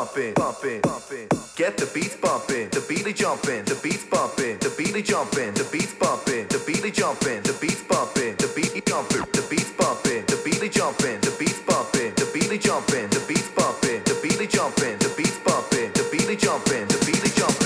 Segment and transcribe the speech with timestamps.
[0.00, 1.28] bumping, bumping, bumping.
[1.56, 5.92] Get the beats bumping, the beat jumping, the beats bumping, the beat jumping, the beats
[5.92, 10.72] bumping, the beat jumping, the beats bumping, the beat jumping, the beats bumping, the beat
[10.72, 15.38] jumping, the beats bumping, the beat jumping, the beats bumping, the beat jumping, the beats
[15.44, 17.59] bumping, the beat jumping, the beat jumping.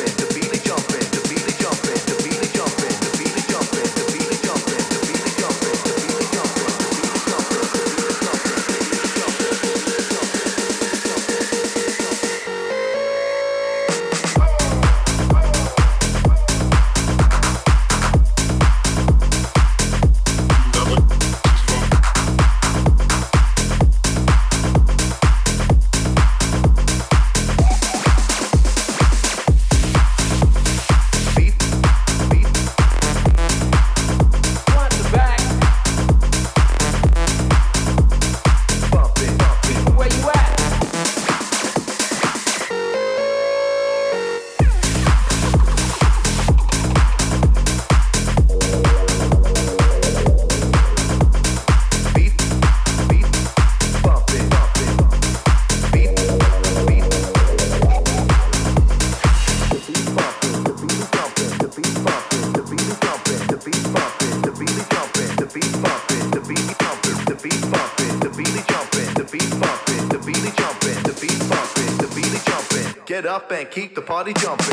[73.75, 74.66] keep the party jumping.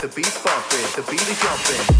[0.00, 1.97] The beat's bumping, the beat is jumping.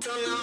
[0.00, 0.37] Don't know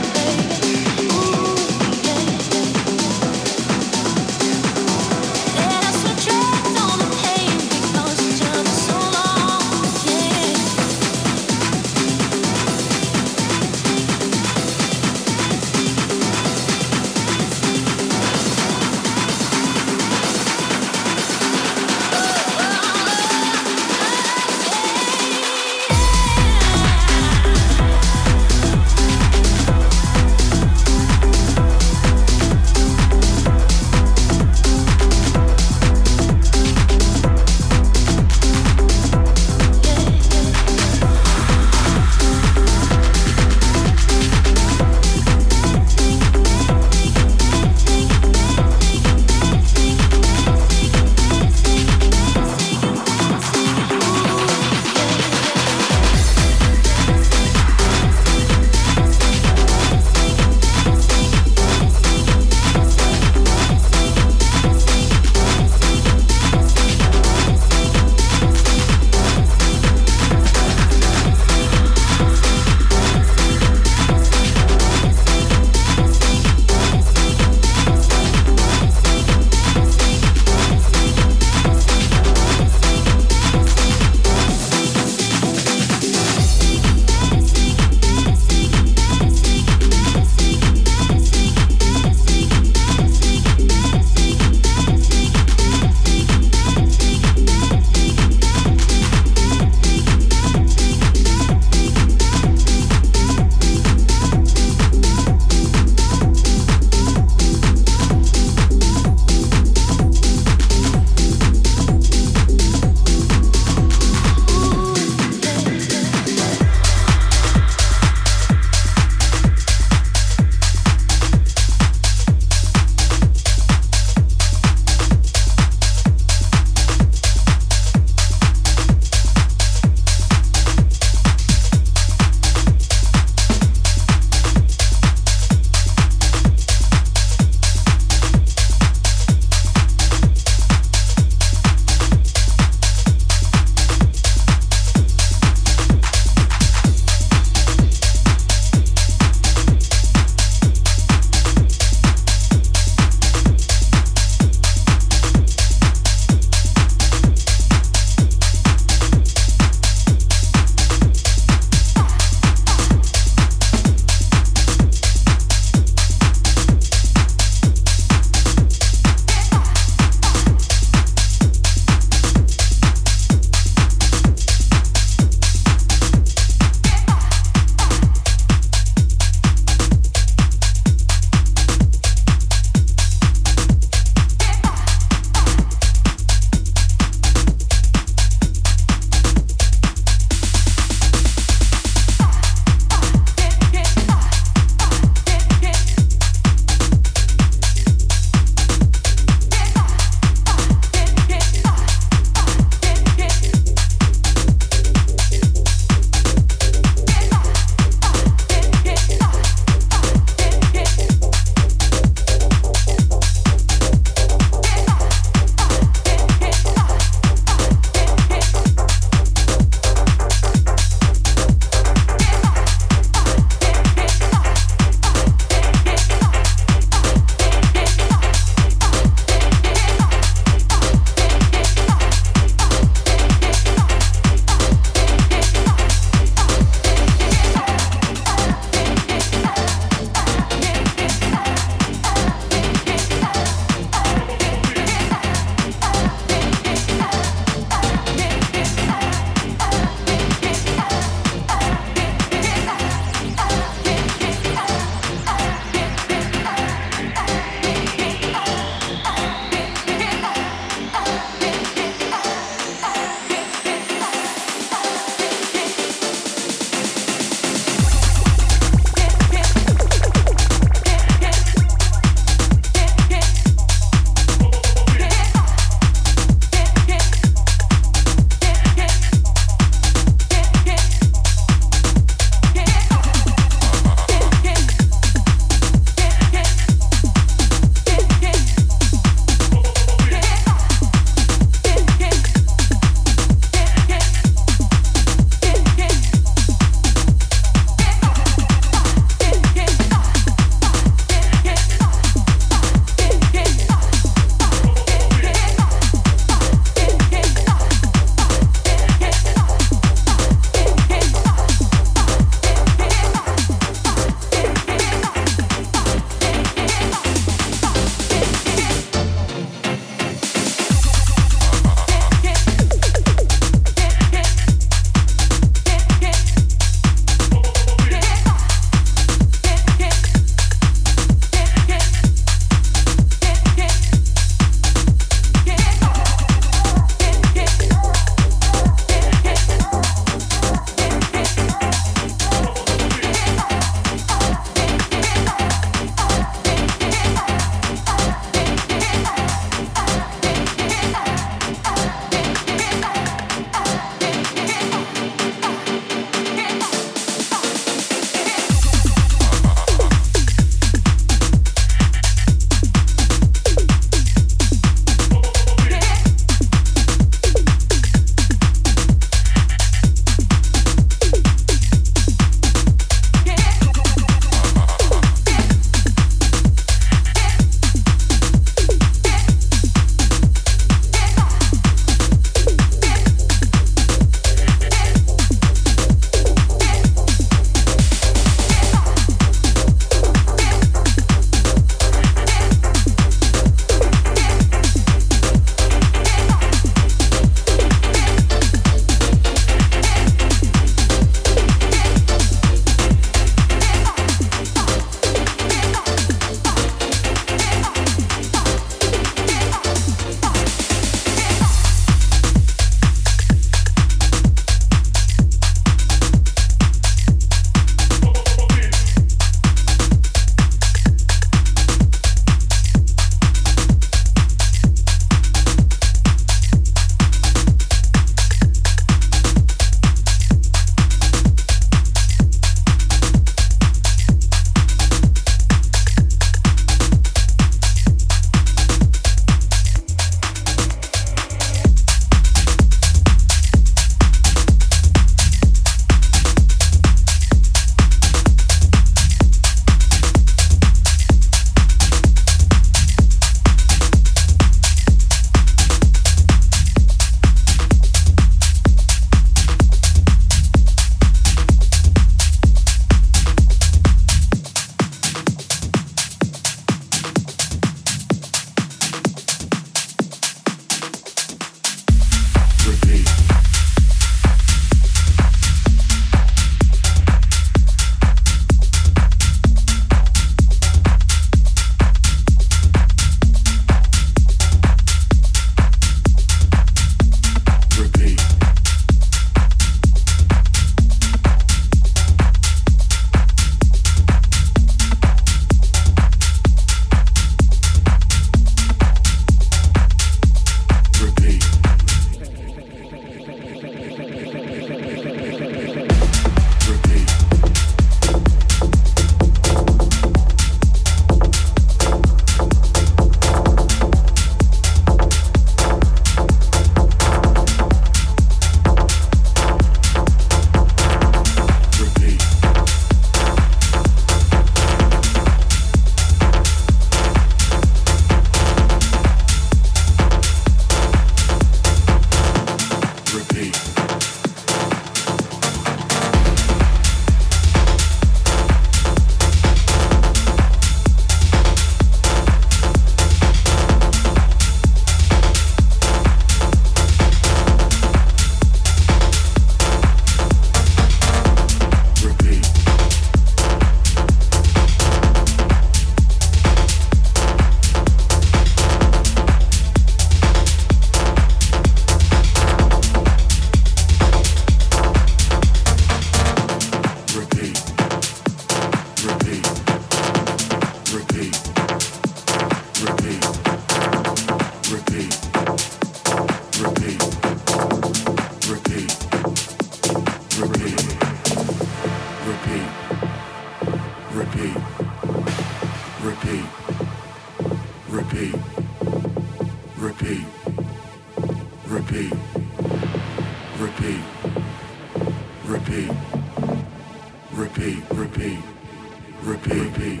[599.56, 600.00] repeat,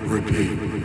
[0.00, 0.83] repeat.